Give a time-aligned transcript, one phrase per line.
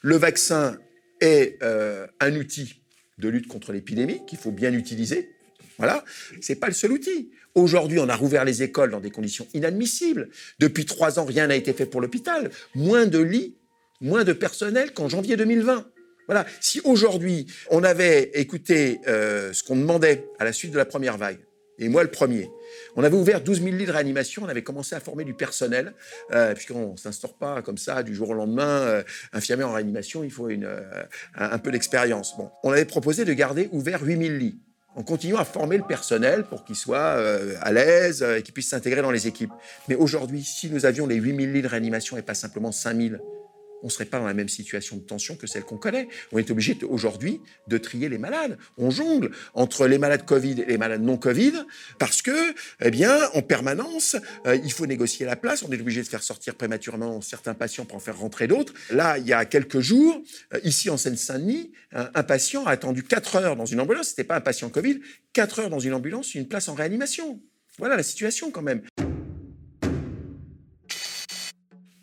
[0.00, 0.78] Le vaccin
[1.20, 2.82] est euh, un outil
[3.18, 5.30] de lutte contre l'épidémie qu'il faut bien utiliser.
[5.78, 6.04] Voilà,
[6.40, 7.30] c'est pas le seul outil.
[7.54, 10.30] Aujourd'hui, on a rouvert les écoles dans des conditions inadmissibles.
[10.58, 12.50] Depuis trois ans, rien n'a été fait pour l'hôpital.
[12.74, 13.56] Moins de lits,
[14.00, 15.86] moins de personnel qu'en janvier 2020.
[16.26, 16.46] Voilà.
[16.60, 21.18] Si aujourd'hui, on avait écouté euh, ce qu'on demandait à la suite de la première
[21.18, 21.38] vague,
[21.82, 22.50] et moi le premier,
[22.96, 25.94] on avait ouvert 12 000 lits de réanimation, on avait commencé à former du personnel,
[26.32, 28.80] euh, puisqu'on ne s'instaure pas comme ça du jour au lendemain.
[28.82, 30.80] Euh, infirmier en réanimation, il faut une, euh,
[31.34, 32.36] un, peu d'expérience.
[32.36, 34.60] Bon, on avait proposé de garder ouvert 8 000 lits
[34.94, 38.68] en continuant à former le personnel pour qu'il soit euh, à l'aise et qu'il puisse
[38.68, 39.52] s'intégrer dans les équipes.
[39.88, 42.96] Mais aujourd'hui, si nous avions les 8 000 lits de réanimation et pas simplement 5
[42.96, 43.41] 000,
[43.82, 46.08] on ne serait pas dans la même situation de tension que celle qu'on connaît.
[46.32, 48.58] On est obligé aujourd'hui de trier les malades.
[48.78, 51.52] On jongle entre les malades Covid et les malades non Covid
[51.98, 55.62] parce que, eh bien, en permanence, euh, il faut négocier la place.
[55.62, 58.72] On est obligé de faire sortir prématurément certains patients pour en faire rentrer d'autres.
[58.90, 60.22] Là, il y a quelques jours,
[60.54, 64.08] euh, ici en Seine-Saint-Denis, un, patient a attendu 4 heures dans une ambulance.
[64.08, 65.00] C'était pas un patient Covid,
[65.32, 67.40] 4 heures dans une ambulance, une place en réanimation.
[67.78, 68.82] Voilà la situation quand même.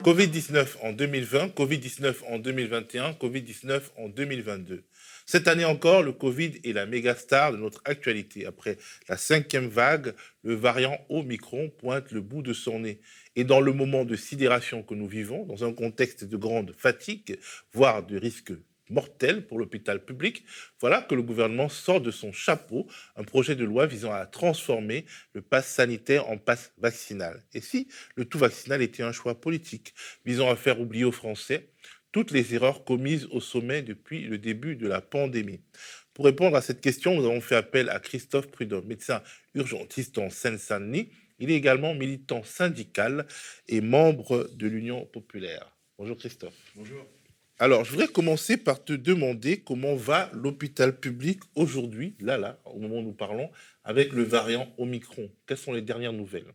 [0.10, 4.84] Covid-19 en 2020, Covid-19 en 2021, Covid-19 en 2022.
[5.28, 8.48] Cette année encore, le Covid est la méga star de notre actualité.
[8.48, 13.02] Après la cinquième vague, le variant Omicron pointe le bout de son nez.
[13.36, 17.38] Et dans le moment de sidération que nous vivons, dans un contexte de grande fatigue,
[17.72, 18.54] voire de risque
[18.90, 20.44] mortel pour l'hôpital public,
[20.80, 25.06] voilà que le gouvernement sort de son chapeau un projet de loi visant à transformer
[25.34, 27.44] le pass sanitaire en passe vaccinal.
[27.54, 29.94] Et si le tout vaccinal était un choix politique
[30.26, 31.70] visant à faire oublier aux Français
[32.12, 35.62] toutes les erreurs commises au sommet depuis le début de la pandémie?
[36.14, 39.22] Pour répondre à cette question, nous avons fait appel à Christophe Prudhomme, médecin
[39.53, 41.12] urgentiste en Seine-Saint-Denis.
[41.40, 43.26] Il est également militant syndical
[43.70, 45.72] et membre de l'Union populaire.
[45.98, 46.56] Bonjour Christophe.
[46.76, 47.06] Bonjour.
[47.62, 52.80] Alors, je voudrais commencer par te demander comment va l'hôpital public aujourd'hui, là, là, au
[52.80, 53.50] moment où nous parlons,
[53.84, 55.30] avec le variant Omicron.
[55.46, 56.53] Quelles sont les dernières nouvelles?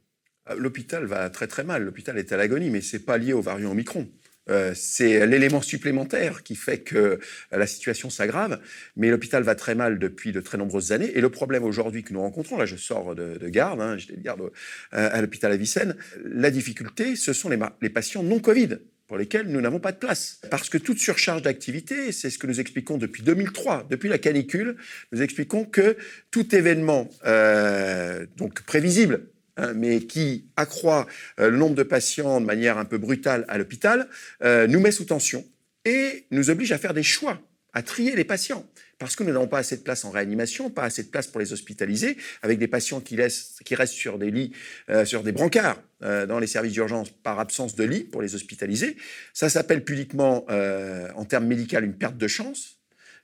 [0.49, 1.83] Euh, L'hôpital va très très mal.
[1.85, 4.09] L'hôpital est à l'agonie, mais c'est pas lié au variant Omicron.
[4.49, 7.19] Euh, c'est l'élément supplémentaire qui fait que euh,
[7.51, 8.61] la situation s'aggrave,
[8.97, 11.13] mais l'hôpital va très mal depuis de très nombreuses années.
[11.15, 14.17] Et le problème aujourd'hui que nous rencontrons, là je sors de, de garde, hein, j'étais
[14.17, 14.51] de garde euh,
[14.91, 19.49] à l'hôpital à Vicenne, la difficulté, ce sont les, les patients non Covid pour lesquels
[19.49, 20.41] nous n'avons pas de place.
[20.51, 24.77] Parce que toute surcharge d'activité, c'est ce que nous expliquons depuis 2003, depuis la canicule,
[25.13, 25.97] nous expliquons que
[26.31, 31.07] tout événement euh, donc prévisible, hein, mais qui accroît
[31.39, 34.09] euh, le nombre de patients de manière un peu brutale à l'hôpital,
[34.43, 35.45] euh, nous met sous tension
[35.85, 37.39] et nous oblige à faire des choix,
[37.75, 38.67] à trier les patients
[38.99, 41.41] parce que nous n'avons pas assez de place en réanimation, pas assez de place pour
[41.41, 44.53] les hospitaliser, avec des patients qui, restent sur des lits,
[44.91, 48.35] euh, sur des brancards euh, dans les services d'urgence par absence de lit pour les
[48.35, 48.97] hospitaliser.
[49.33, 52.79] Ça s'appelle publiquement, euh, en termes médicaux, une perte de chance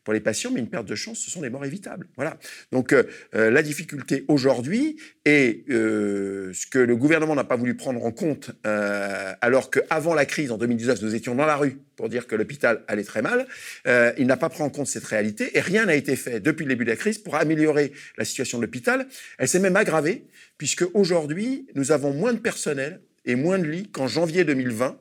[0.04, 2.06] pour les patients, mais une perte de chance, ce sont des morts évitables.
[2.16, 2.38] Voilà.
[2.72, 7.76] Donc euh, euh, la difficulté aujourd'hui est euh, ce que le gouvernement n'a pas voulu
[7.76, 12.08] prendre en compte, alors qu'avant la crise, en 2019, nous étions dans la rue pour
[12.08, 13.46] dire que l'hôpital allait très mal.
[13.86, 16.70] Il n'a pas pris en compte cette réalité et rien n'a été fait depuis le
[16.70, 19.06] début de la crise pour améliorer la situation de l'hôpital.
[19.38, 20.24] Elle s'est même aggravée,
[20.58, 24.98] puisque aujourd'hui, nous avons moins de personnel et moins de lits qu'en janvier 2020,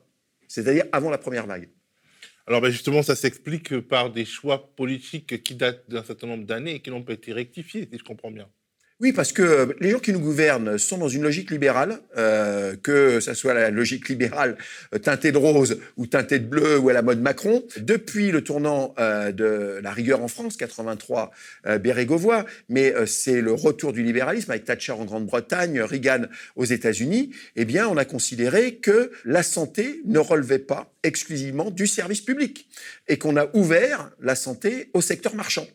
[0.48, 1.68] c'est-à-dire avant la première vague.
[2.50, 6.74] Alors ben justement, ça s'explique par des choix politiques qui datent d'un certain nombre d'années
[6.74, 8.46] et qui n'ont pas été rectifiés, si je comprends bien.
[9.00, 13.18] Oui, parce que les gens qui nous gouvernent sont dans une logique libérale, euh, que
[13.20, 14.58] ce soit la logique libérale
[14.94, 17.62] euh, teintée de rose ou teintée de bleu ou à la mode Macron.
[17.78, 21.30] Depuis le tournant euh, de la rigueur en France, 83,
[21.66, 26.66] euh, Bérégovoy, mais euh, c'est le retour du libéralisme avec Thatcher en Grande-Bretagne, Reagan aux
[26.66, 32.20] États-Unis, eh bien, on a considéré que la santé ne relevait pas exclusivement du service
[32.20, 32.68] public
[33.08, 35.66] et qu'on a ouvert la santé au secteur marchand.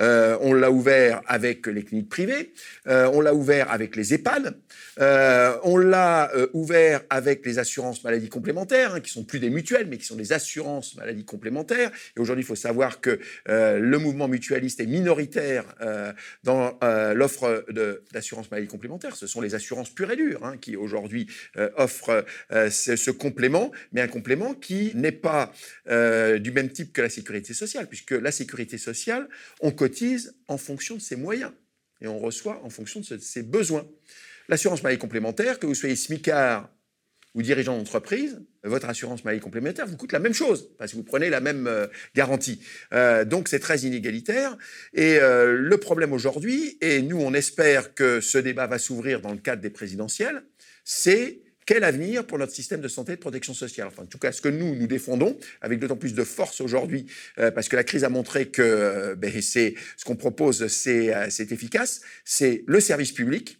[0.00, 2.52] Euh, on l'a ouvert avec les cliniques privées,
[2.88, 4.58] euh, on l'a ouvert avec les EHPAD,
[5.00, 9.50] euh, on l'a euh, ouvert avec les assurances maladies complémentaires, hein, qui sont plus des
[9.50, 11.90] mutuelles, mais qui sont des assurances maladies complémentaires.
[12.16, 15.64] Et aujourd'hui, il faut savoir que le mouvement mutualiste est minoritaire
[16.44, 16.78] dans
[17.14, 17.64] l'offre
[18.12, 19.16] d'assurance maladie complémentaire.
[19.16, 21.28] Ce sont les assurances pures et dures hein, qui aujourd'hui
[21.76, 25.52] offrent ce, complément, mais un complément qui n'est pas
[25.86, 29.28] du même type que la sécurité sociale, puisque la sécurité sociale,
[29.60, 31.52] on cotise en fonction de ses moyens
[32.00, 33.86] et on reçoit en fonction de ses besoins.
[34.48, 36.70] L'assurance maladie complémentaire, que vous soyez smicard
[37.34, 41.02] ou dirigeant d'entreprise, votre assurance maladie complémentaire vous coûte la même chose, parce que vous
[41.02, 42.60] prenez la même euh, garantie.
[42.94, 44.56] Euh, donc c'est très inégalitaire.
[44.94, 49.32] Et euh, le problème aujourd'hui, et nous on espère que ce débat va s'ouvrir dans
[49.32, 50.44] le cadre des présidentielles,
[50.84, 53.88] c'est quel avenir pour notre système de santé et de protection sociale?
[53.88, 57.06] Enfin, en tout cas, ce que nous, nous défendons, avec d'autant plus de force aujourd'hui,
[57.38, 61.12] euh, parce que la crise a montré que euh, ben, c'est ce qu'on propose, c'est
[61.50, 63.58] efficace, c'est le service public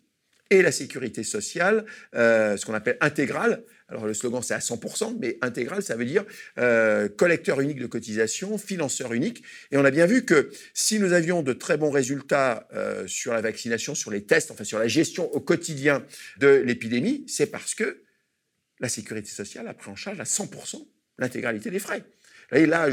[0.51, 5.39] et la sécurité sociale, ce qu'on appelle intégrale, alors le slogan c'est à 100%, mais
[5.43, 6.25] intégral, ça veut dire
[6.59, 9.45] euh, collecteur unique de cotisation, financeur unique.
[9.71, 13.33] Et on a bien vu que si nous avions de très bons résultats euh, sur
[13.33, 16.05] la vaccination, sur les tests, enfin sur la gestion au quotidien
[16.39, 18.03] de l'épidémie, c'est parce que
[18.81, 20.87] la sécurité sociale a pris en charge à 100%
[21.19, 22.05] l'intégralité des frais.
[22.51, 22.89] Là,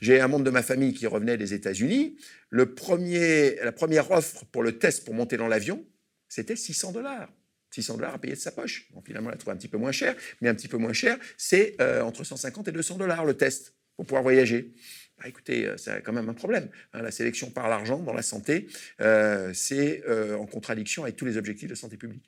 [0.00, 2.16] j'ai un membre de ma famille qui revenait des États-Unis.
[2.50, 5.84] la première offre pour le test pour monter dans l'avion,
[6.28, 7.28] c'était 600 dollars.
[7.74, 8.86] 600 dollars à payer de sa poche.
[8.92, 10.92] Bon, finalement, on l'a trouvé un petit peu moins cher, mais un petit peu moins
[10.92, 14.72] cher, c'est euh, entre 150 et 200 dollars le test pour pouvoir voyager.
[15.18, 16.68] Bah, écoutez, euh, c'est quand même un problème.
[16.92, 17.02] Hein.
[17.02, 18.68] la sélection par l'argent dans la santé,
[19.00, 20.02] euh, c'est
[20.34, 22.22] en contradiction avec tous les objectifs de santé publique.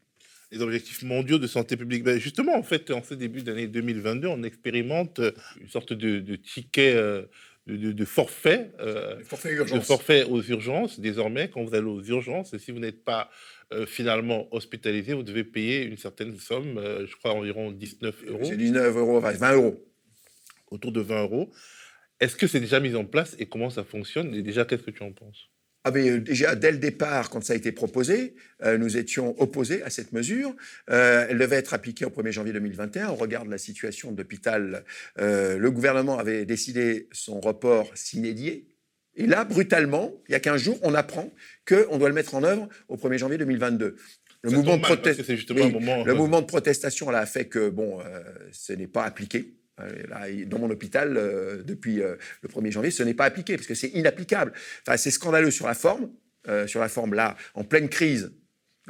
[0.52, 2.04] Les objectifs mondiaux de santé publique.
[2.04, 5.20] Ben justement, en fait, en ce début d'année 2022, on expérimente
[5.60, 6.96] une sorte de, ticket.
[7.66, 8.70] De, forfait,
[9.24, 11.00] forfait, de forfait aux urgences.
[11.00, 13.30] Désormais, quand vous allez aux urgences, si vous n'êtes pas
[13.72, 18.44] euh, finalement hospitalisé, vous devez payer une certaine somme, euh, je crois environ 19 euros.
[18.44, 19.84] C'est 19 euros, 20 euros.
[20.70, 21.50] Autour de 20 euros.
[22.20, 24.92] Est-ce que c'est déjà mis en place et comment ça fonctionne Et déjà, qu'est-ce que
[24.92, 25.50] tu en penses?
[25.88, 28.34] Ah euh, déjà, dès le départ, quand ça a été proposé,
[28.78, 30.56] nous étions opposés à cette mesure.
[30.88, 33.10] elle devait être appliquée au 1er janvier 2021.
[33.10, 34.84] Au regard de la situation d'hôpital,
[35.18, 38.66] le gouvernement avait décidé son report s'inédier
[39.16, 41.32] et là, brutalement, il y a 15 jours, on apprend
[41.66, 43.96] qu'on doit le mettre en œuvre au 1er janvier 2022.
[44.42, 48.22] Le, mouvement de, le mouvement de, protestation là, a fait que bon, euh,
[48.52, 49.54] ce n'est pas appliqué.
[49.80, 53.74] Euh, dans mon hôpital, euh, depuis le 1er janvier, ce n'est pas appliqué, parce que
[53.74, 54.52] c'est inapplicable.
[54.86, 56.10] Enfin, c'est scandaleux sur la forme.
[56.66, 58.30] sur la forme, là, en pleine crise,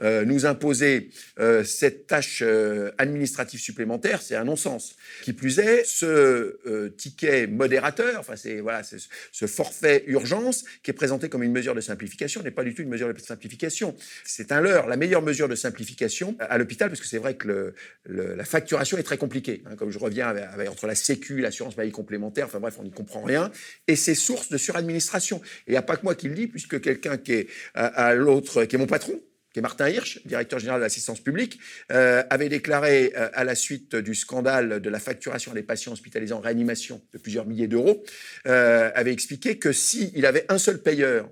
[0.03, 4.97] euh, nous imposer euh, cette tâche euh, administrative supplémentaire, c'est un non-sens.
[5.23, 11.29] Qui plus est, ce ticket modérateur, enfin c'est voilà, ce forfait urgence qui est présenté
[11.29, 13.95] comme une mesure de simplification n'est pas du tout une mesure de simplification.
[14.25, 14.87] C'est un leurre.
[14.87, 17.75] La meilleure mesure de simplification à l'hôpital, parce que c'est vrai que
[18.07, 19.63] la facturation est très compliquée.
[19.67, 20.35] Hein, comme je reviens
[20.69, 23.51] entre la Sécu, l'assurance maladie complémentaire, enfin bref, on n'y comprend rien.
[23.89, 25.39] Et c'est source de suradministration.
[25.67, 28.15] Et il n'y a pas que moi qui le dis, puisque quelqu'un qui est à
[28.15, 29.21] l'autre, qui est mon patron,
[29.61, 31.59] Martin Hirsch, directeur général de l'assistance publique,
[31.93, 36.35] euh, avait déclaré euh, à la suite du scandale de la facturation des patients hospitalisés
[36.35, 38.05] en réanimation de plusieurs milliers d'euros,
[38.47, 41.31] euh, avait expliqué que s'il avait un seul payeur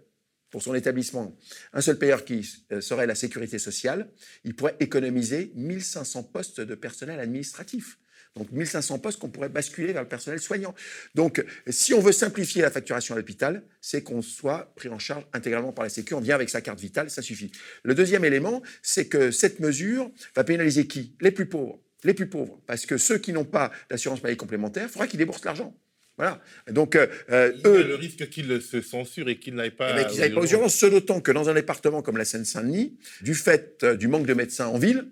[0.50, 1.36] pour son établissement,
[1.72, 2.48] un seul payeur qui
[2.80, 4.08] serait la sécurité sociale,
[4.44, 7.98] il pourrait économiser 1500 postes de personnel administratif.
[8.36, 10.74] Donc 1500 postes qu'on pourrait basculer vers le personnel soignant.
[11.14, 15.24] Donc si on veut simplifier la facturation à l'hôpital, c'est qu'on soit pris en charge
[15.32, 17.52] intégralement par la Sécu, on vient avec sa carte vitale, ça suffit.
[17.84, 21.14] Le deuxième élément, c'est que cette mesure va pénaliser qui?
[21.20, 21.78] Les plus pauvres.
[22.02, 22.60] Les plus pauvres.
[22.66, 25.74] Parce que ceux qui n'ont pas d'assurance maladie complémentaire, il faudra qu'ils déboursent l'argent.
[26.16, 26.40] Voilà.
[26.70, 29.90] Donc, euh, euh, il y a le risque qu'ils se censurent et qu'ils n'aillent pas.
[29.90, 32.24] Eh ben, qu'ils n'aillent pas aux urgences, ce d'autant que dans un département comme la
[32.24, 35.08] Seine-Saint-Denis, du fait euh, du manque de médecins en ville,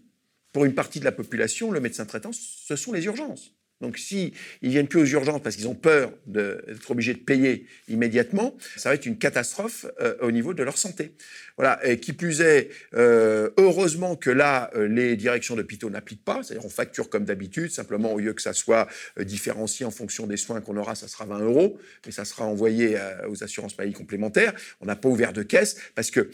[0.52, 3.52] pour une partie de la population, le médecin traitant, ce sont les urgences.
[3.82, 4.32] Donc, s'ils
[4.62, 8.88] ne viennent plus aux urgences parce qu'ils ont peur d'être obligés de payer immédiatement, ça
[8.88, 11.16] va être une catastrophe euh, au niveau de leur santé.
[11.56, 11.84] Voilà.
[11.84, 16.42] Et qui plus est, euh, heureusement que là, euh, les directions d'hôpitaux n'appliquent pas.
[16.42, 17.72] C'est-à-dire, on facture comme d'habitude.
[17.72, 18.86] Simplement, au lieu que ça soit
[19.18, 21.76] différencié en fonction des soins qu'on aura, ça sera 20 euros,
[22.06, 22.96] mais ça sera envoyé
[23.28, 24.54] aux assurances maladie complémentaires.
[24.80, 26.30] On n'a pas ouvert de caisse parce que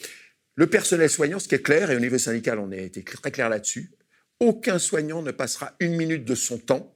[0.55, 3.31] le personnel soignant, ce qui est clair, et au niveau syndical, on a été très
[3.31, 3.91] clair là-dessus,
[4.41, 6.95] aucun soignant ne passera une minute de son temps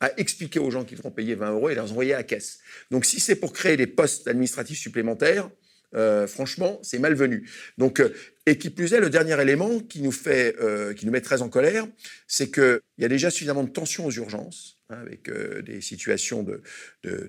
[0.00, 2.58] à expliquer aux gens qu'ils devront payer 20 euros et les envoyer à la caisse.
[2.90, 5.48] Donc si c'est pour créer des postes administratifs supplémentaires,
[5.94, 7.48] euh, franchement, c'est malvenu.
[7.78, 8.12] Donc, euh,
[8.46, 11.40] et qui plus est, le dernier élément qui nous fait, euh, qui nous met très
[11.40, 11.86] en colère,
[12.26, 15.30] c'est qu'il y a déjà suffisamment de tensions aux urgences, hein, avec
[15.64, 16.62] des situations de,
[17.02, 17.28] de,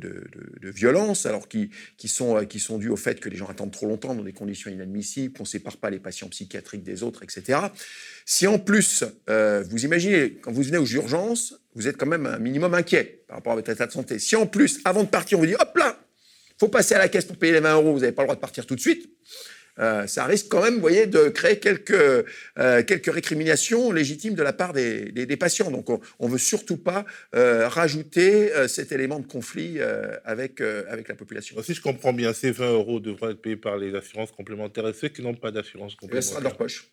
[0.62, 3.72] de, violence, alors qui, qui, sont, qui sont dues au fait que les gens attendent
[3.72, 7.24] trop longtemps dans des conditions inadmissibles, qu'on ne sépare pas les patients psychiatriques des autres,
[7.24, 7.60] etc.
[8.26, 12.40] Si en plus, vous imaginez, quand vous venez aux urgences, vous êtes quand même un
[12.40, 14.18] minimum inquiet par rapport à votre état de santé.
[14.20, 16.00] Si en plus, avant de partir, on vous dit, hop là,
[16.58, 18.36] faut passer à la caisse pour payer les 20 euros, vous n'avez pas le droit
[18.36, 19.10] de partir tout de suite.
[19.80, 24.44] Euh, ça risque quand même, vous voyez, de créer quelques, euh, quelques récriminations légitimes de
[24.44, 25.70] la part des, des, patients.
[25.70, 27.06] Donc, on ne veut surtout pas
[27.36, 29.80] euh, rajouter cet élément de conflit
[30.24, 31.62] avec, avec la population.
[31.62, 34.94] Si je comprends bien, ces 20 euros devraient être payés par les assurances complémentaires et
[34.94, 36.24] ceux qui n'ont pas d'assurance complémentaire.
[36.24, 36.92] Ce sera de leur poche.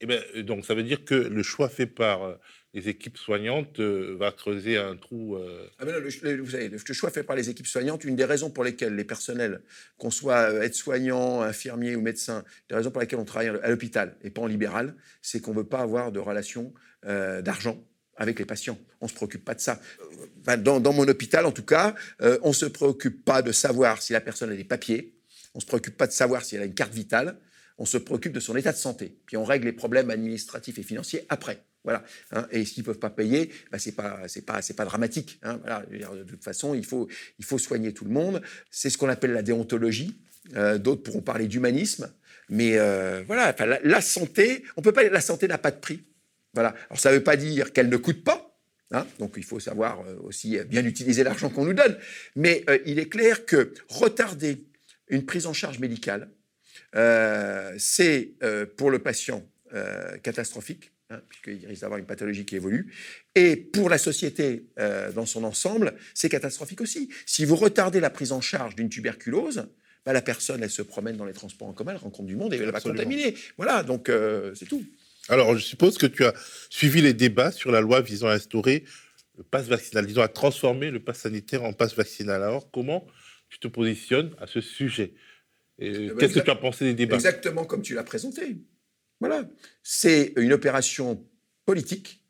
[0.00, 2.38] Et eh bien, donc, ça veut dire que le choix fait par
[2.74, 5.36] les équipes soignantes euh, va creuser un trou.
[5.36, 5.66] Euh.
[5.78, 6.00] Ah le,
[6.40, 9.04] vous savez, le choix fait par les équipes soignantes, une des raisons pour lesquelles les
[9.04, 9.62] personnels,
[9.96, 14.16] qu'on soit euh, aide-soignant, infirmier ou médecin, des raisons pour lesquelles on travaille à l'hôpital
[14.22, 16.74] et pas en libéral, c'est qu'on ne veut pas avoir de relation
[17.42, 17.84] d'argent
[18.16, 18.78] avec les patients.
[19.02, 19.78] On ne se préoccupe pas de ça.
[20.56, 24.22] dans, mon hôpital, en tout cas, on ne se préoccupe pas de savoir si la
[24.22, 25.14] personne a des papiers,
[25.52, 27.38] on ne se préoccupe pas de savoir si elle a une carte vitale,
[27.76, 29.18] on se préoccupe de son état de santé.
[29.26, 31.62] Puis on règle les problèmes administratifs et financiers après.
[31.84, 32.02] Voilà.
[32.32, 32.46] Hein.
[32.50, 35.38] et s'ils ne peuvent pas payer, bah, ce n'est pas, pas, pas dramatique.
[35.42, 35.60] Hein.
[35.90, 38.40] De toute façon, il faut, il faut soigner tout le monde.
[38.70, 40.18] C'est ce qu'on appelle la déontologie.
[40.56, 42.12] Euh, d'autres pourront parler d'humanisme.
[42.50, 46.04] Mais euh, voilà, la, santé, on peut pas, la santé n'a pas de prix.
[46.52, 46.74] Voilà.
[46.90, 48.50] Alors ça ne veut pas dire qu'elle ne coûte pas.
[48.90, 49.06] Hein.
[49.18, 51.96] donc il faut savoir euh, aussi bien utiliser l'argent qu'on nous donne.
[52.36, 54.66] Mais il est clair que retarder
[55.08, 56.28] une prise en charge médicale,
[57.78, 58.34] c'est
[58.76, 59.44] pour le patient
[60.22, 62.92] catastrophique Hein, puisqu'il risque d'avoir une pathologie qui évolue.
[63.34, 67.08] Et pour la société euh, dans son ensemble, c'est catastrophique aussi.
[67.26, 69.66] Si vous retardez la prise en charge d'une tuberculose,
[70.04, 72.52] bah, la personne, elle se promène dans les transports en commun, elle rencontre du monde
[72.52, 73.34] et elle va contaminer.
[73.56, 74.84] Voilà, donc euh, c'est tout.
[75.28, 76.34] Alors, je suppose que tu as
[76.68, 78.84] suivi les débats sur la loi visant à instaurer
[79.38, 82.42] le pass vaccinal, disons à transformer le pass sanitaire en pass vaccinal.
[82.42, 83.06] Alors, comment
[83.48, 85.14] tu te positionnes à ce sujet?
[85.78, 87.16] Eh ben, Qu'est-ce que tu as pensé des débats?
[87.16, 88.58] Exactement comme tu l'as présenté.
[89.26, 89.48] Voilà.
[89.82, 91.24] C'est une opération
[91.64, 92.22] politique,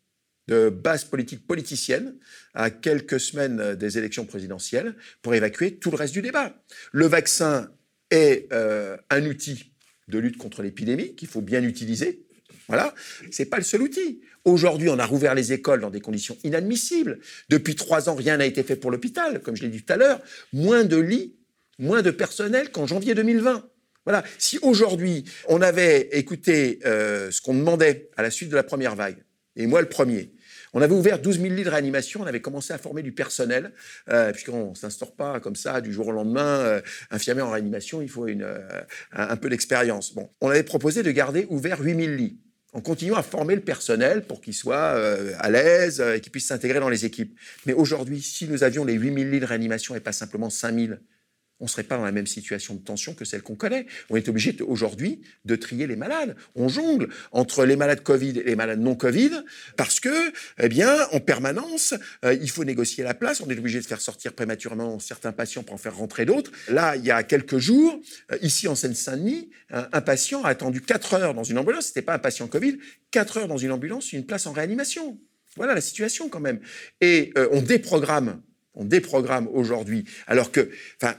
[0.46, 2.14] de base politique politicienne,
[2.54, 6.54] à quelques semaines des élections présidentielles, pour évacuer tout le reste du débat.
[6.92, 7.68] Le vaccin
[8.12, 9.72] est euh, un outil
[10.06, 12.26] de lutte contre l'épidémie qu'il faut bien utiliser.
[12.68, 12.94] Voilà,
[13.32, 14.20] c'est pas le seul outil.
[14.44, 17.18] Aujourd'hui, on a rouvert les écoles dans des conditions inadmissibles.
[17.48, 19.96] Depuis trois ans, rien n'a été fait pour l'hôpital, comme je l'ai dit tout à
[19.96, 20.20] l'heure.
[20.52, 21.34] Moins de lits,
[21.76, 23.68] moins de personnel qu'en janvier 2020.
[24.04, 24.22] Voilà.
[24.38, 28.94] Si aujourd'hui, on avait écouté euh, ce qu'on demandait à la suite de la première
[28.94, 29.16] vague,
[29.56, 30.34] et moi le premier,
[30.74, 33.72] on avait ouvert 12 000 lits de réanimation, on avait commencé à former du personnel,
[34.10, 36.58] euh, puisqu'on ne s'instaure pas comme ça du jour au lendemain.
[36.58, 36.80] Euh,
[37.12, 38.58] infirmier en réanimation, il faut une, euh,
[39.12, 40.14] un, peu d'expérience.
[40.14, 42.40] Bon, on avait proposé de garder ouvert 8 000 lits
[42.72, 44.98] en continuant à former le personnel pour qu'il soit
[45.38, 47.38] à l'aise et qu'il puisse s'intégrer dans les équipes.
[47.66, 50.74] Mais aujourd'hui, si nous avions les 8 000 lits de réanimation et pas simplement 5
[50.74, 50.94] 000,
[51.60, 53.86] on ne serait pas dans la même situation de tension que celle qu'on connaît.
[54.10, 56.36] On est obligé aujourd'hui de trier les malades.
[56.56, 59.30] On jongle entre les malades Covid et les malades non Covid
[59.76, 61.94] parce que, eh bien, en permanence,
[62.24, 63.40] euh, il faut négocier la place.
[63.40, 66.50] On est obligé de faire sortir prématurément certains patients pour en faire rentrer d'autres.
[66.68, 68.00] Là, il y a quelques jours,
[68.32, 71.86] euh, ici en Seine-Saint-Denis, un, patient a attendu 4 heures dans une ambulance.
[71.86, 72.78] C'était pas un patient Covid,
[73.12, 75.18] 4 heures dans une ambulance, une place en réanimation.
[75.56, 76.60] Voilà la situation quand même.
[77.00, 78.42] Et euh, on déprogramme
[78.74, 80.68] on déprogramme aujourd'hui, alors que,
[81.00, 81.14] enfin,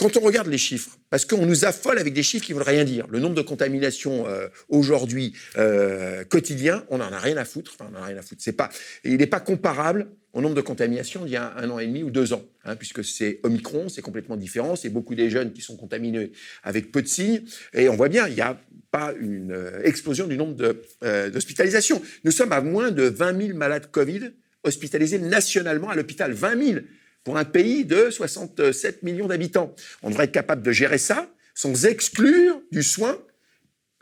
[0.00, 2.66] quand on regarde les chiffres, parce qu'on nous affole avec des chiffres qui ne veulent
[2.66, 7.44] rien dire, le nombre de contaminations euh, aujourd'hui euh, quotidien, on n'en a rien à
[7.44, 7.76] foutre.
[7.78, 8.40] Enfin, on en a rien à foutre.
[8.42, 8.70] C'est pas,
[9.04, 12.02] il n'est pas comparable au nombre de contaminations d'il y a un an et demi
[12.02, 14.74] ou deux ans, hein, puisque c'est Omicron, c'est complètement différent.
[14.74, 17.42] C'est beaucoup des jeunes qui sont contaminés avec peu de signes,
[17.74, 18.58] et on voit bien, il n'y a
[18.90, 20.54] pas une euh, explosion du nombre
[21.28, 22.00] d'hospitalisations.
[22.24, 24.30] Nous sommes à moins de 20 000 malades Covid
[24.64, 26.32] hospitalisés nationalement à l'hôpital.
[26.32, 26.80] 20 000
[27.24, 29.74] pour un pays de 67 millions d'habitants.
[30.02, 33.18] On devrait être capable de gérer ça sans exclure du soin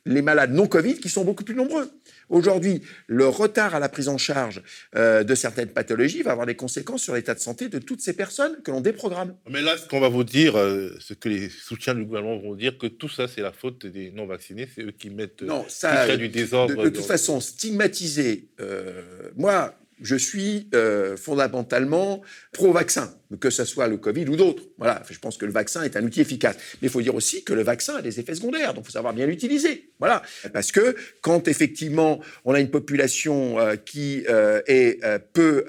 [0.09, 1.91] les malades non Covid qui sont beaucoup plus nombreux.
[2.29, 4.63] Aujourd'hui, le retard à la prise en charge
[4.97, 8.15] euh, de certaines pathologies va avoir des conséquences sur l'état de santé de toutes ces
[8.15, 9.37] personnes que l'on déprogramme.
[9.49, 12.55] Mais là, ce qu'on va vous dire, euh, ce que les soutiens du gouvernement vont
[12.55, 16.07] dire, que tout ça, c'est la faute des non-vaccinés, c'est eux qui mettent non, ça,
[16.09, 16.83] qui du désordre.
[16.83, 19.03] De, toute façon, stigmatiser, euh,
[19.37, 24.63] moi, je suis euh, fondamentalement pro-vaccin, que ce soit le Covid ou d'autres.
[24.79, 26.57] Voilà, je pense que le vaccin est un outil efficace.
[26.81, 28.93] Mais il faut dire aussi que le vaccin a des effets secondaires, donc il faut
[28.93, 29.93] savoir bien l'utiliser.
[29.99, 35.01] Voilà, parce que quand effectivement on a une population euh, qui euh, est
[35.33, 35.65] peu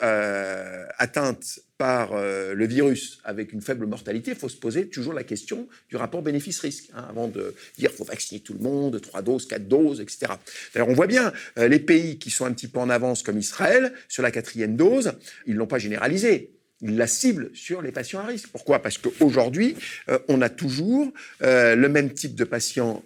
[0.97, 5.23] atteinte par euh, le virus avec une faible mortalité, il faut se poser toujours la
[5.23, 9.21] question du rapport bénéfice-risque, hein, avant de dire qu'il faut vacciner tout le monde, trois
[9.21, 10.33] doses, quatre doses, etc.
[10.73, 13.39] D'ailleurs, on voit bien, euh, les pays qui sont un petit peu en avance, comme
[13.39, 15.13] Israël, sur la quatrième dose,
[15.45, 16.51] ils ne l'ont pas généralisé.
[16.81, 18.49] Ils la ciblent sur les patients à risque.
[18.49, 18.81] Pourquoi?
[18.81, 19.77] Parce qu'aujourd'hui,
[20.09, 23.05] euh, on a toujours le même type de patients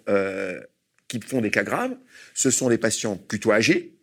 [1.06, 1.96] qui font des cas graves.
[2.34, 3.93] Ce sont des patients plutôt âgés,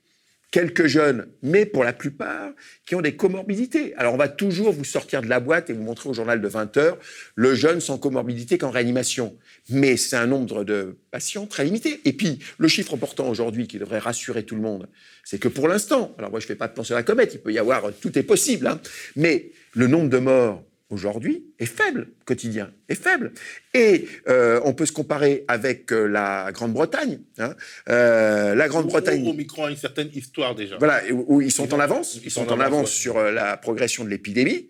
[0.51, 2.51] quelques jeunes, mais pour la plupart,
[2.85, 3.95] qui ont des comorbidités.
[3.95, 6.47] Alors on va toujours vous sortir de la boîte et vous montrer au journal de
[6.47, 6.97] 20 heures
[7.35, 9.37] le jeune sans comorbidité qu'en réanimation.
[9.69, 12.01] Mais c'est un nombre de patients très limité.
[12.03, 14.89] Et puis, le chiffre important aujourd'hui qui devrait rassurer tout le monde,
[15.23, 17.33] c'est que pour l'instant, alors moi je ne fais pas de plan sur la comète,
[17.33, 18.81] il peut y avoir, tout est possible, hein,
[19.15, 23.31] mais le nombre de morts aujourd'hui est faible, quotidien est faible.
[23.73, 27.19] Et euh, on peut se comparer avec euh, la Grande-Bretagne.
[27.39, 27.55] Hein.
[27.89, 29.27] Euh, la Grande-Bretagne.
[29.27, 30.77] Au micro a une certaine histoire déjà.
[30.77, 34.69] Voilà, où, ils sont en avance, ils, sont, en avance, sur la progression de l'épidémie.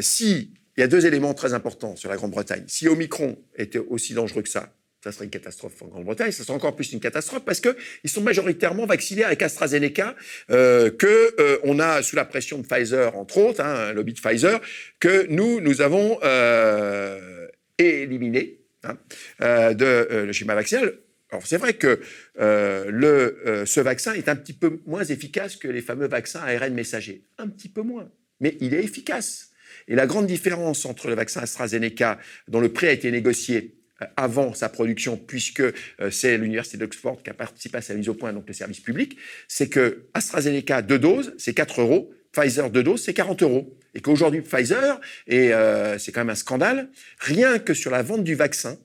[0.00, 2.62] si il y a deux éléments très importants sur la Grande-Bretagne.
[2.68, 4.72] Si Omicron était aussi dangereux que ça,
[5.10, 8.20] ça serait une catastrophe en Grande-Bretagne, ça serait encore plus une catastrophe parce qu'ils sont
[8.20, 10.14] majoritairement vaccinés avec AstraZeneca,
[10.50, 14.20] euh, que euh, a sous la pression de Pfizer, entre autres, hein, un lobby de
[14.20, 14.60] Pfizer,
[15.00, 17.46] que nous, nous avons euh,
[17.78, 18.98] éliminé hein,
[19.42, 20.94] euh, de le schéma vaccinal.
[21.30, 22.00] Alors c'est vrai que
[22.36, 27.48] ce vaccin est un petit peu moins efficace que les fameux vaccins ARN messagers, un
[27.48, 28.10] petit peu moins,
[28.40, 29.50] mais il est efficace.
[29.86, 33.77] Et la grande différence entre le vaccin AstraZeneca, dont le prix a été négocié
[34.16, 38.14] avant sa production, puisque euh, c'est l'université d'Oxford qui a participé à sa mise au
[38.14, 39.16] point, donc le service public,
[39.48, 43.76] c'est que AstraZeneca deux doses, c'est 4 euros, Pfizer deux doses, c'est 40 euros.
[43.94, 48.22] Et qu'aujourd'hui, Pfizer, et euh, c'est quand même un scandale, rien que sur la vente
[48.22, 48.78] du vaccin,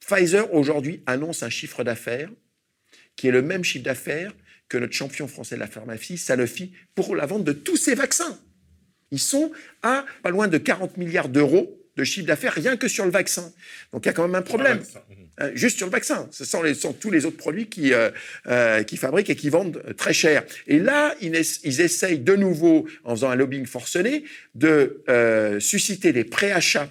[0.00, 2.30] Pfizer aujourd'hui annonce un chiffre d'affaires
[3.16, 4.32] qui est le même chiffre d'affaires
[4.68, 8.38] que notre champion français de la pharmacie, Sanofi, pour la vente de tous ces vaccins.
[9.10, 13.04] Ils sont à pas loin de 40 milliards d'euros de chiffre d'affaires rien que sur
[13.04, 13.52] le vaccin.
[13.92, 14.80] Donc il y a quand même un problème.
[15.38, 16.28] Hein, juste sur le vaccin.
[16.30, 18.10] Ce sont, les, sont tous les autres produits qui, euh,
[18.46, 20.44] euh, qui fabriquent et qui vendent très cher.
[20.66, 21.34] Et là, ils,
[21.64, 24.24] ils, essayent de nouveau, en faisant un lobbying forcené,
[24.54, 26.90] de euh, susciter des préachats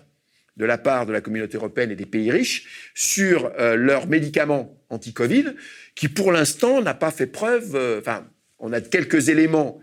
[0.57, 5.53] de la part de la communauté européenne et des pays riches sur leurs médicaments anti-Covid,
[5.95, 7.75] qui pour l'instant n'a pas fait preuve.
[7.99, 8.25] Enfin,
[8.59, 9.81] on a quelques éléments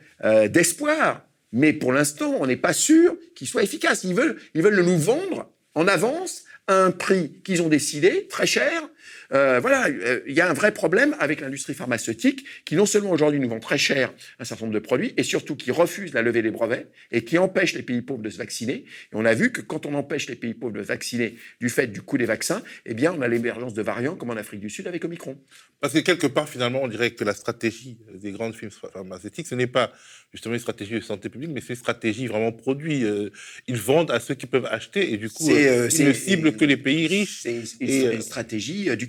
[0.49, 4.04] d'espoir mais pour l'instant, on n'est pas sûr qu'il soit efficace.
[4.04, 8.26] Ils veulent, ils veulent le nous vendre en avance à un prix qu'ils ont décidé,
[8.28, 8.88] très cher,
[9.32, 13.10] euh, voilà, euh, il y a un vrai problème avec l'industrie pharmaceutique qui non seulement
[13.10, 16.22] aujourd'hui nous vend très cher un certain nombre de produits, et surtout qui refuse la
[16.22, 18.72] levée des brevets et qui empêche les pays pauvres de se vacciner.
[18.74, 21.70] Et on a vu que quand on empêche les pays pauvres de se vacciner du
[21.70, 24.60] fait du coût des vaccins, eh bien on a l'émergence de variants comme en Afrique
[24.60, 25.38] du Sud avec Omicron.
[25.80, 29.54] Parce que quelque part, finalement, on dirait que la stratégie des grandes firmes pharmaceutiques, ce
[29.54, 29.92] n'est pas
[30.32, 33.04] justement une stratégie de santé publique, mais c'est une stratégie vraiment produit.
[33.04, 33.30] Euh,
[33.66, 36.76] ils vendent à ceux qui peuvent acheter et du coup, ils ne ciblent que les
[36.76, 37.40] pays riches.
[37.42, 39.08] C'est une stratégie du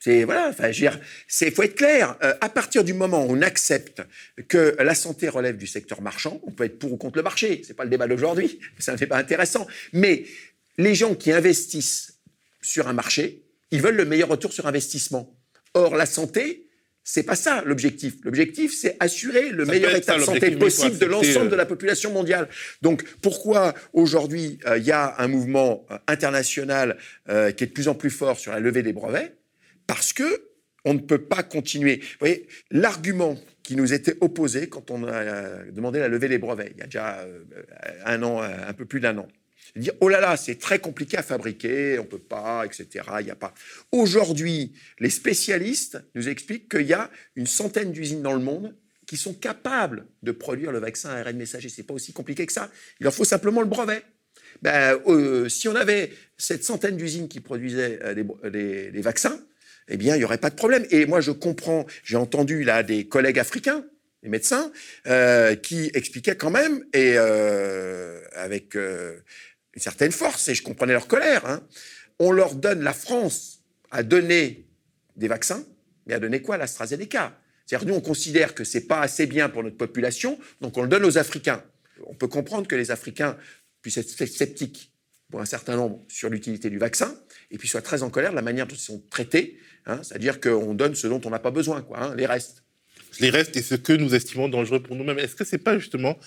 [0.00, 0.70] c'est voilà, enfin,
[1.28, 2.16] c'est faut être clair.
[2.22, 4.00] Euh, à partir du moment où on accepte
[4.48, 7.60] que la santé relève du secteur marchand, on peut être pour ou contre le marché.
[7.66, 8.60] C'est pas le débat d'aujourd'hui.
[8.78, 9.66] C'est un débat intéressant.
[9.92, 10.24] Mais
[10.78, 12.18] les gens qui investissent
[12.62, 15.36] sur un marché, ils veulent le meilleur retour sur investissement.
[15.74, 16.69] Or, la santé,
[17.12, 18.14] c'est pas ça l'objectif.
[18.22, 22.12] L'objectif, c'est assurer le meilleur état de santé possible de l'ensemble euh, de la population
[22.12, 22.48] mondiale.
[22.82, 26.96] Donc, pourquoi aujourd'hui euh, il y a un mouvement euh, international
[27.26, 29.36] qui est de plus en plus fort sur la levée des brevets?
[29.88, 30.44] Parce que
[30.84, 31.96] on ne peut pas continuer.
[31.96, 36.70] Vous voyez, l'argument qui nous était opposé quand on a demandé la levée des brevets,
[36.74, 37.26] il y a déjà
[38.06, 39.28] un an, un peu plus d'un an,
[39.76, 42.88] dire oh là là, c'est très compliqué à fabriquer, on peut pas, etc.
[43.20, 43.54] Il y a pas.
[43.92, 48.74] Aujourd'hui, les spécialistes nous expliquent qu'il y a une centaine d'usines dans le monde
[49.06, 51.68] qui sont capables de produire le vaccin ARN messager.
[51.68, 52.70] C'est pas aussi compliqué que ça.
[53.00, 54.04] Il leur faut simplement le brevet.
[54.62, 59.40] Ben, euh, si on avait cette centaine d'usines qui produisaient euh, des, vaccins,
[59.88, 60.86] eh bien, il n'y aurait pas de problème.
[60.90, 63.84] Et moi, je comprends, j'ai entendu là des collègues africains,
[64.22, 64.70] des médecins,
[65.06, 68.76] euh, qui expliquaient quand même, et avec
[69.74, 71.46] une certaine force, et je comprenais leur colère.
[71.46, 71.66] Hein.
[72.18, 74.68] On leur donne, la France a donné
[75.16, 75.64] des vaccins,
[76.06, 76.56] mais a donné quoi?
[76.56, 77.38] L'AstraZeneca.
[77.66, 80.88] C'est-à-dire, nous, on considère que c'est pas assez bien pour notre population, donc on le
[80.88, 81.62] donne aux Africains.
[82.06, 83.36] On peut comprendre que les Africains
[83.82, 84.92] puissent être sceptiques
[85.30, 87.14] pour un certain nombre sur l'utilité du vaccin,
[87.50, 90.00] et puis soient très en colère de la manière dont ils sont traités, hein.
[90.02, 92.64] c'est-à-dire qu'on donne ce dont on n'a pas besoin, quoi, hein, les restes.
[93.20, 95.18] Les restes et ce que nous estimons dangereux pour nous-mêmes.
[95.18, 96.18] Est-ce que c'est pas justement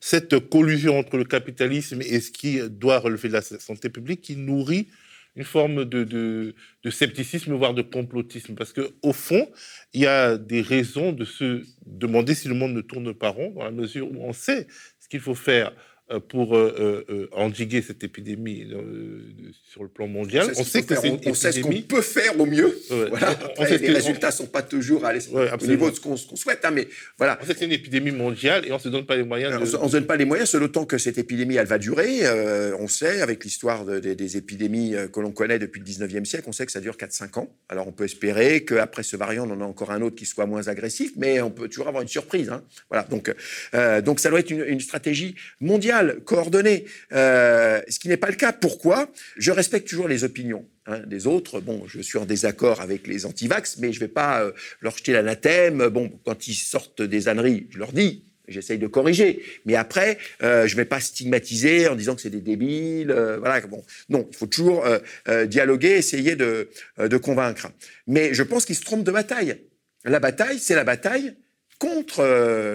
[0.00, 4.36] cette collusion entre le capitalisme et ce qui doit relever de la santé publique qui
[4.36, 4.88] nourrit
[5.36, 8.54] une forme de, de, scepticisme, voire de complotisme.
[8.56, 9.48] Parce qu'au fond,
[9.94, 13.52] il y a des raisons de se demander si le monde ne tourne pas rond,
[13.52, 14.66] dans la mesure où on sait
[14.98, 15.72] ce qu'il faut faire
[16.28, 18.66] pour euh, euh, endiguer cette épidémie
[19.70, 20.46] sur le plan mondial.
[20.56, 20.82] On sait,
[21.26, 22.78] on, sait ce qu'on peut faire au mieux.
[22.88, 23.38] Voilà.
[23.58, 26.88] les résultats ne sont pas toujours à au niveau de ce qu'on souhaite, hein, mais
[27.18, 27.38] voilà.
[27.42, 29.52] On sait que c'est une épidémie mondiale et on ne se donne pas les moyens.
[29.52, 29.76] De...
[29.76, 32.22] On ne se donne pas les moyens, selon temps que cette épidémie, elle va durer.
[32.78, 36.64] on sait, avec l'histoire des épidémies que l'on connaît depuis le 19e siècle, on sait
[36.64, 37.54] que ça dure 4-5 ans.
[37.68, 40.46] Alors on peut espérer qu'après ce variant, on en a encore un autre qui soit
[40.46, 42.48] moins agressif, mais on peut toujours avoir une surprise.
[42.48, 42.62] Hein.
[42.88, 43.04] Voilà.
[43.04, 43.30] Donc,
[44.04, 48.36] donc ça doit être une, une stratégie mondiale coordonné, euh, ce qui n'est pas le
[48.36, 48.52] cas.
[48.52, 49.10] Pourquoi?
[49.36, 51.60] Je respecte toujours les opinions hein, des autres.
[51.60, 54.96] Bon, je suis en désaccord avec les antivax, mais je ne vais pas euh, leur
[54.96, 55.88] jeter l'anathème.
[55.88, 59.42] Bon, quand ils sortent des âneries, je leur dis, j'essaye de corriger.
[59.66, 63.12] Mais après, euh, je ne vais pas stigmatiser en disant que c'est des débiles.
[63.38, 64.84] voilà, bon, non, il faut toujours
[65.46, 67.68] dialoguer, essayer de convaincre.
[68.06, 69.56] Mais je pense qu'ils se trompent de bataille.
[70.04, 71.34] La bataille, c'est la bataille
[71.78, 72.22] contre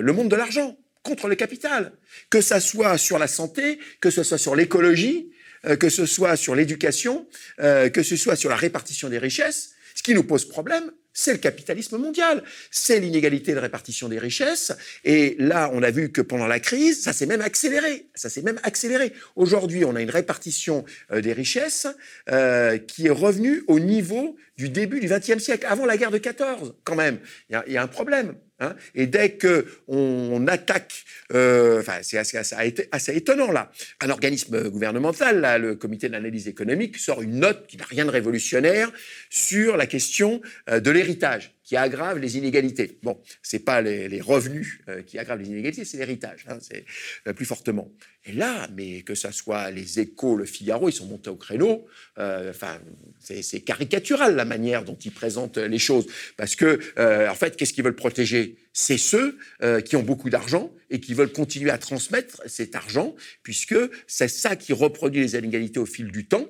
[0.02, 1.92] le monde de l'argent contre le capital,
[2.30, 5.32] que ça soit sur la santé, que ce soit sur l'écologie,
[5.80, 9.74] que ce soit sur l'éducation, que ce soit sur la répartition des richesses.
[9.96, 14.72] Ce qui nous pose problème, c'est le capitalisme mondial, c'est l'inégalité de répartition des richesses.
[15.04, 18.08] Et là, on a vu que pendant la crise, ça s'est même accéléré.
[18.16, 19.13] Ça s'est même accéléré.
[19.36, 21.88] Aujourd'hui, on a une répartition euh, des richesses
[22.30, 26.18] euh, qui est revenue au niveau du début du XXe siècle, avant la guerre de
[26.18, 27.20] 14, quand même.
[27.50, 28.36] Il y, a un problème.
[28.60, 28.76] Hein.
[28.94, 35.42] et dès que on attaque, euh, enfin c'est assez, assez, étonnant là, un organisme gouvernemental,
[35.42, 38.92] là, le Comité d'analyse économique, sort une note qui n'a rien de révolutionnaire
[39.30, 42.99] sur la question euh, de l'héritage qui aggrave les inégalités.
[43.04, 46.86] Bon, c'est pas les, revenus euh, qui aggravent les inégalités, c'est l'héritage, hein, c'est
[47.28, 47.91] euh, plus fortement.
[48.26, 51.86] Et là, mais que ça soit les Échos, le Figaro, ils sont montés au créneau.
[52.17, 52.80] Euh, enfin,
[53.19, 56.06] c'est caricatural la manière dont ils présentent les choses,
[56.38, 58.58] parce que en fait, qu'est-ce qu'ils veulent protéger?
[58.73, 59.38] C'est ceux
[59.86, 63.76] qui ont beaucoup d'argent et qui veulent continuer à transmettre cet argent, puisque
[64.08, 66.47] c'est ça qui reproduit les inégalités au fil du temps.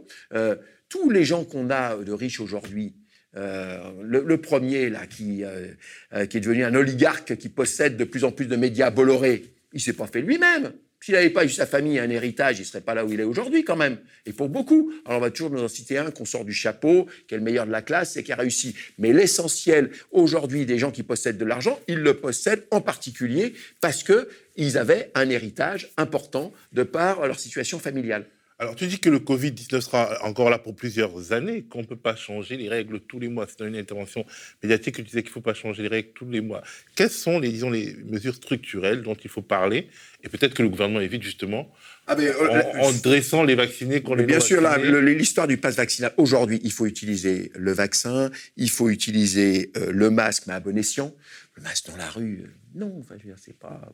[0.90, 2.94] tous les gens qu'on a de riches aujourd'hui,
[3.36, 5.68] euh, le, premier, là, qui, euh,
[6.14, 9.46] euh, qui est devenu un oligarque qui possède de plus en plus de médias Bolloré,
[9.74, 10.74] il s'est pas fait lui-même.
[11.04, 13.26] S'il n'avait pas eu sa famille un héritage, il serait pas là où il est
[13.26, 13.98] aujourd'hui quand même.
[14.26, 14.94] Et pour beaucoup.
[15.06, 17.44] Alors on va toujours nous en citer un qu'on sort du chapeau, qui est le
[17.44, 18.74] meilleur de la classe et qui a réussi.
[19.00, 24.06] Mais l'essentiel aujourd'hui des gens qui possèdent de l'argent, ils le possèdent en particulier parce
[24.06, 28.26] qu'ils avaient un héritage important de par leur situation familiale.
[28.60, 31.96] Alors, tu dis que le Covid-19 sera encore là pour plusieurs années, qu'on ne peut
[31.96, 33.46] pas changer les règles tous les mois.
[33.48, 34.26] C'est dans une intervention
[34.62, 36.62] médiatique que tu disais qu'il ne faut pas changer les règles tous les mois.
[36.96, 39.90] Quelles sont les, disons, les mesures structurelles dont il faut parler
[40.24, 41.72] Et peut-être que le gouvernement évite justement
[42.06, 44.62] ah ben, euh, en, dressant les vaccinés qu'on les Bien sûr,
[45.02, 46.14] l'histoire du pass vaccinal.
[46.18, 50.78] Aujourd'hui, il faut utiliser le vaccin, il faut utiliser euh, le masque, mais à bon
[50.78, 51.14] escient.
[51.56, 53.94] Le masque dans la rue, euh, non, enfin, je veux dire, c'est pas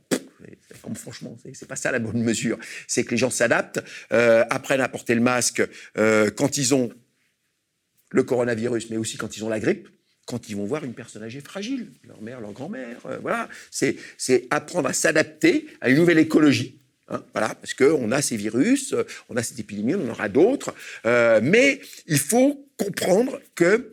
[0.96, 2.58] franchement, c'est pas ça la bonne mesure.
[2.88, 5.62] C'est que les gens s'adaptent, euh, apprennent à porter le masque
[5.98, 6.92] euh, quand ils ont
[8.12, 9.88] le coronavirus, mais aussi quand ils ont la grippe,
[10.26, 13.06] quand ils vont voir une personne âgée fragile, leur mère, leur grand-mère.
[13.06, 13.98] Euh, voilà, c'est
[14.50, 16.80] apprendre à s'adapter à une nouvelle écologie.
[17.08, 18.94] Hein, voilà, parce qu'on a ces virus,
[19.30, 20.76] on a cette épidémie, on en aura d'autres,
[21.42, 23.92] mais il faut comprendre que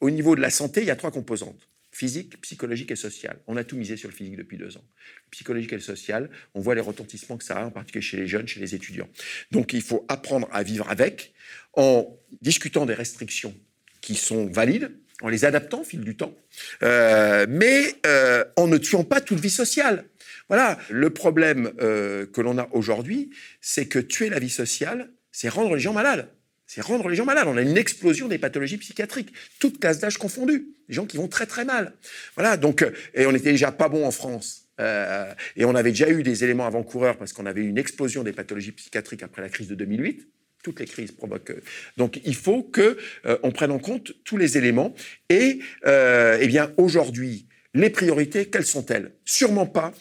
[0.00, 3.38] au niveau de la santé, il y a trois composantes physique, psychologique et social.
[3.46, 4.84] On a tout misé sur le physique depuis deux ans.
[5.30, 8.46] Psychologique et social, on voit les retentissements que ça a, en particulier chez les jeunes,
[8.46, 9.08] chez les étudiants.
[9.50, 11.32] Donc il faut apprendre à vivre avec,
[11.72, 13.54] en discutant des restrictions
[14.02, 14.90] qui sont valides,
[15.22, 16.36] en les adaptant au fil du temps,
[16.82, 20.04] euh, mais euh, en ne tuant pas toute vie sociale.
[20.48, 23.30] Voilà, le problème euh, que l'on a aujourd'hui,
[23.62, 26.28] c'est que tuer la vie sociale, c'est rendre les gens malades.
[26.66, 27.46] C'est rendre les gens malades.
[27.46, 30.66] On a une explosion des pathologies psychiatriques, toutes classes d'âge confondues.
[30.88, 31.92] Des gens qui vont très très mal.
[32.34, 32.56] Voilà.
[32.56, 34.68] Donc, euh, et on était déjà pas bon en France.
[34.80, 38.24] Euh, et on avait déjà eu des éléments avant-coureurs parce qu'on avait eu une explosion
[38.24, 40.28] des pathologies psychiatriques après la crise de 2008
[40.62, 41.50] toutes les crises provoquent.
[41.50, 41.62] Euh,
[41.96, 42.98] donc, il faut que
[43.44, 44.96] on prenne en compte tous les éléments.
[45.28, 49.12] Et eh bien, aujourd'hui, les priorités, quelles sont-elles?
[49.24, 49.94] Sûrement pas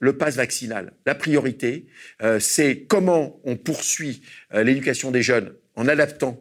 [0.00, 0.92] le pass vaccinal.
[1.06, 1.86] La priorité,
[2.40, 6.38] c'est comment on poursuit l'éducation des jeunes en adaptant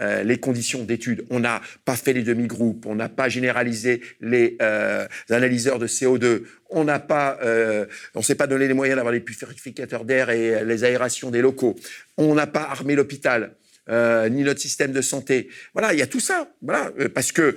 [0.00, 1.24] euh, les conditions d'études.
[1.30, 6.42] On n'a pas fait les demi-groupes, on n'a pas généralisé les euh, analyseurs de CO2,
[6.70, 10.64] on n'a pas, euh, on s'est pas donné les moyens d'avoir les purificateurs d'air et
[10.64, 11.76] les aérations des locaux.
[12.16, 13.54] On n'a pas armé l'hôpital.
[14.30, 15.48] ni notre système de santé.
[15.72, 16.48] Voilà, il y a tout ça.
[17.14, 17.56] Parce que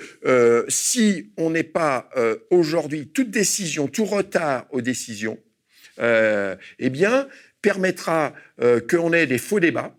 [0.68, 2.10] si on n'est pas
[2.50, 5.38] aujourd'hui toute décision, tout retard aux décisions,
[6.00, 7.28] eh bien
[7.62, 8.34] permettra
[8.90, 9.96] qu'on ait des faux débats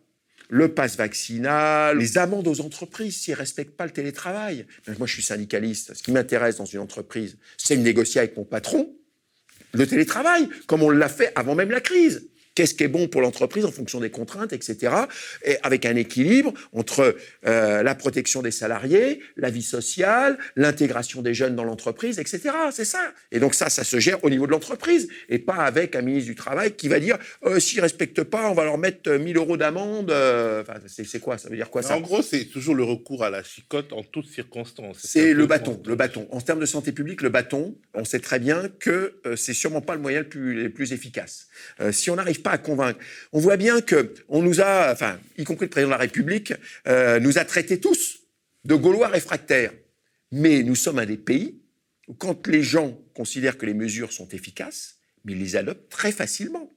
[0.55, 4.67] le pass vaccinal, les amendes aux entreprises s'ils ne respectent pas le télétravail.
[4.99, 5.95] Moi, je suis syndicaliste.
[5.95, 8.95] Ce qui m'intéresse dans une entreprise, c'est de négocier avec mon patron
[9.73, 13.21] le télétravail, comme on l'a fait avant même la crise qu'est-ce qui est bon pour
[13.21, 14.95] l'entreprise en fonction des contraintes, etc.
[15.45, 21.35] Et avec un équilibre entre euh, la protection des salariés, la vie sociale, l'intégration des
[21.35, 22.51] jeunes dans l'entreprise, etc.
[22.71, 23.13] C'est ça.
[23.33, 26.31] Et donc ça, ça se gère au niveau de l'entreprise et pas avec un ministre
[26.31, 29.57] du Travail qui va dire euh, s'ils respectent pas, on va leur mettre 1000 euros
[29.57, 30.11] d'amende.
[30.11, 31.39] Euh, enfin, c'est quoi?
[31.39, 31.97] Ça veut dire quoi ça?
[31.97, 34.99] En gros, c'est toujours le recours à la chicote en toutes circonstances.
[35.03, 36.29] C'est le bâton, le bâton.
[36.31, 39.95] En termes de santé publique, le bâton, on sait très bien que c'est sûrement pas
[39.95, 41.49] le moyen le plus, le plus efficace.
[41.91, 43.01] si on n'arrive pas à convaincre.
[43.33, 46.53] On voit bien que on nous a, enfin, y compris le président de la République,
[46.87, 48.21] euh, nous a traités tous
[48.65, 49.73] de Gaulois réfractaires.
[50.31, 51.61] Mais nous sommes un des pays
[52.07, 56.71] où, quand les gens considèrent que les mesures sont efficaces, ils les adoptent très facilement.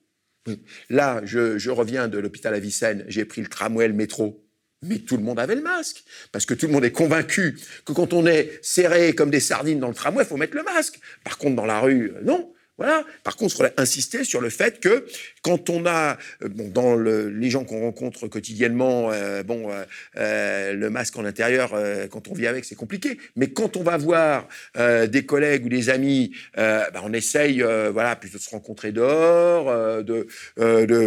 [0.89, 4.43] Là, je, reviens de l'hôpital Avicenne, j'ai pris le tramway, le métro.
[4.83, 7.93] Mais tout le monde avait le masque, parce que tout le monde est convaincu que
[7.93, 10.99] quand on est serré comme des sardines dans le tramway, il faut mettre le masque.
[11.23, 12.53] Par contre, dans la rue, non.
[12.77, 13.03] Voilà.
[13.23, 15.07] Par contre, insister sur le fait que
[15.41, 19.69] quand on a, euh, bon, dans le, les gens qu'on rencontre quotidiennement, euh, bon,
[20.17, 21.73] euh, le masque en intérieur,
[22.11, 23.17] quand on vit avec, c'est compliqué.
[23.35, 28.37] Mais quand on va voir des collègues ou des amis, ben, on essaye, voilà, plutôt
[28.37, 30.27] de se rencontrer dehors, de,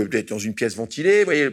[0.04, 1.24] d'être dans une pièce ventilée.
[1.24, 1.48] Voyez,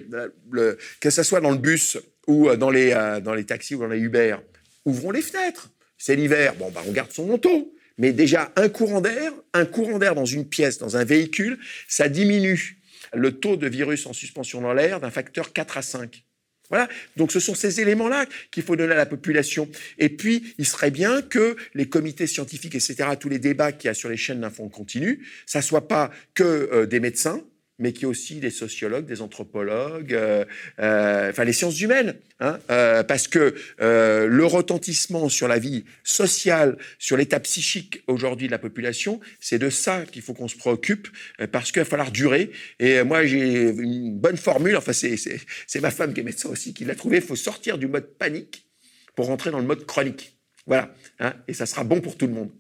[1.00, 2.92] que ça soit dans le bus ou dans les,
[3.24, 4.38] dans les taxis ou dans les Uber,
[4.86, 5.70] ouvrons les fenêtres.
[5.98, 7.74] C'est l'hiver, bon, ben, on garde son manteau.
[7.98, 11.58] Mais déjà, un courant d'air, un courant d'air dans une pièce, dans un véhicule,
[11.88, 12.78] ça diminue
[13.14, 16.24] le taux de virus en suspension dans l'air d'un facteur 4 à 5.
[16.70, 16.90] Voilà.
[17.16, 19.70] Donc, ce sont ces éléments-là qu'il faut donner à la population.
[19.98, 23.92] Et puis, il serait bien que les comités scientifiques, etc., tous les débats qu'il y
[23.92, 27.42] a sur les chaînes d'infos continu, ça soit pas que euh, des médecins,
[27.80, 30.46] mais qu'il y ait aussi des sociologues, des anthropologues, euh,
[30.80, 35.86] euh, enfin les sciences humaines, hein, euh, parce que euh, le retentissement sur la vie
[36.04, 40.58] sociale, sur l'état psychique aujourd'hui de la population, c'est de ça qu'il faut qu'on se
[40.58, 41.08] préoccupe,
[41.40, 42.52] euh, parce qu'il va falloir durer.
[42.80, 46.74] Et euh, moi, j'ai une bonne formule, enfin c'est ma femme qui est médecin aussi
[46.74, 48.68] qui l'a trouvé, il faut sortir du mode panique
[49.16, 50.38] pour rentrer dans le mode chronique.
[50.66, 52.52] Voilà, hein, et ça sera bon pour tout le monde.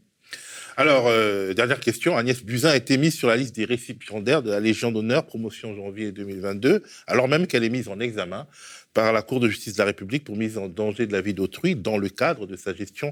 [0.79, 2.15] Alors, euh, dernière question.
[2.17, 5.75] Agnès Buzyn a été mise sur la liste des récipiendaires de la Légion d'honneur, promotion
[5.75, 8.47] janvier 2022, alors même qu'elle est mise en examen
[8.93, 11.33] par la Cour de justice de la République pour mise en danger de la vie
[11.33, 13.11] d'autrui dans le cadre de sa gestion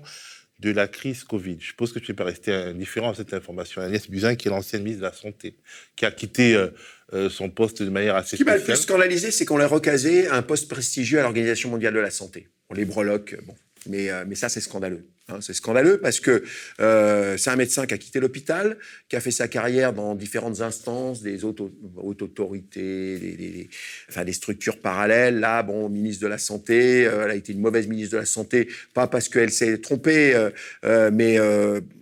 [0.60, 1.58] de la crise Covid.
[1.60, 3.82] Je suppose que tu n'es pas resté indifférent à cette information.
[3.82, 5.56] Agnès Buzyn, qui est l'ancienne ministre de la Santé,
[5.95, 6.67] qui a quitté euh,
[7.13, 9.67] euh, son poste de manière assez Ce qui m'a le plus scandalisé, c'est qu'on l'a
[9.67, 12.47] recasé à un poste prestigieux à l'Organisation mondiale de la santé.
[12.69, 13.56] On les breloque, bon.
[13.87, 15.05] Mais, euh, mais ça, c'est scandaleux.
[15.29, 15.39] hein.
[15.41, 16.43] c'est scandaleux parce que
[16.79, 18.77] euh, c'est un médecin qui a quitté l'hôpital,
[19.09, 21.61] qui a fait sa carrière dans différentes instances, des hautes,
[21.95, 23.69] autorités, des,
[24.09, 25.39] enfin, des structures parallèles.
[25.39, 28.25] Là, bon, ministre de la Santé, euh, elle a été une mauvaise ministre de la
[28.25, 30.49] Santé, pas parce qu'elle s'est trompée,
[30.83, 31.37] mais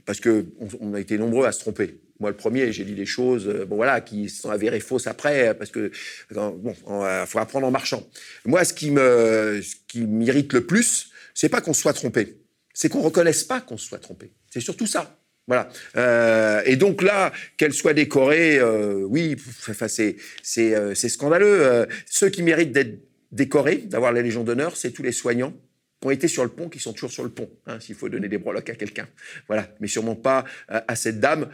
[0.05, 0.45] parce qu'on
[0.79, 1.99] on a été nombreux à se tromper.
[2.19, 5.53] Moi, le premier, j'ai dit des choses, bon voilà, qui se sont avérées fausses après,
[5.55, 5.91] parce que
[6.31, 8.07] bon, il faut apprendre en marchant.
[8.45, 12.37] Moi, ce qui ce qui m'irrite le plus, c'est pas qu'on soit trompé,
[12.73, 14.33] c'est qu'on reconnaisse pas qu'on soit trompé.
[14.51, 15.19] C'est surtout ça.
[15.47, 15.69] Voilà.
[15.97, 19.35] Euh, et donc là, qu'elle soit décorée, euh, oui,
[19.69, 21.87] euh, c'est scandaleux.
[22.05, 22.99] Ceux qui méritent d'être
[23.31, 25.53] décorés, d'avoir la Légion d'honneur, c'est tous les soignants
[25.99, 28.09] qui ont été sur le pont, qui sont toujours sur le pont, hein, s'il faut
[28.09, 29.07] donner des breloques à quelqu'un.
[29.47, 31.49] Voilà, mais sûrement pas à, cette dame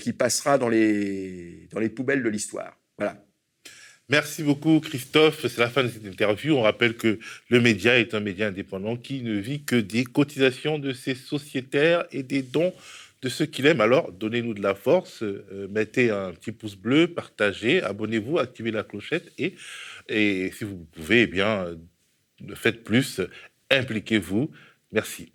[0.00, 2.78] qui passera dans les, dans les poubelles de l'histoire.
[2.98, 3.25] Voilà.
[4.08, 5.46] Merci beaucoup, Christophe.
[5.48, 6.54] C'est la fin de cette interview.
[6.54, 10.78] On rappelle que le média est un média indépendant qui ne vit que des cotisations
[10.78, 12.72] de ses sociétaires et des dons
[13.22, 13.80] de ceux qu'il aime.
[13.80, 15.24] Alors, donnez-nous de la force.
[15.24, 19.56] euh, mettez un petit pouce bleu, partagez, abonnez-vous, activez la clochette et,
[20.08, 23.20] et si vous pouvez, eh bien, euh, faites plus,
[23.70, 24.52] impliquez-vous.
[24.92, 25.32] Merci.